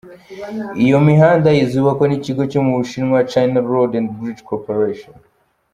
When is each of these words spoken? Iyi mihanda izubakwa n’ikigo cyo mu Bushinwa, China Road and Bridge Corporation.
Iyi 0.81 0.91
mihanda 1.09 1.49
izubakwa 1.63 2.05
n’ikigo 2.07 2.43
cyo 2.51 2.61
mu 2.65 2.73
Bushinwa, 2.79 3.17
China 3.31 3.57
Road 3.71 3.91
and 3.99 4.09
Bridge 4.17 4.43
Corporation. 4.49 5.15